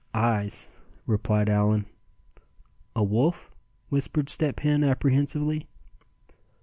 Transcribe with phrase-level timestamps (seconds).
[0.15, 0.67] "Eyes,"
[1.05, 1.85] replied Allan.
[2.95, 3.51] "A wolf?"
[3.89, 5.67] whispered Step Hen, apprehensively.